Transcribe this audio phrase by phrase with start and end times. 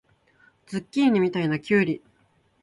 [0.65, 2.01] ズッキーニみたいなきゅうり